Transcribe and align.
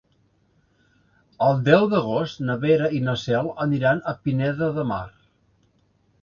El 1.47 1.59
deu 1.67 1.85
d'agost 1.91 2.41
na 2.47 2.55
Vera 2.63 2.87
i 3.01 3.03
na 3.09 3.15
Cel 3.25 3.51
aniran 3.67 4.03
a 4.13 4.15
Pineda 4.25 4.71
de 4.79 4.87
Mar. 4.95 5.03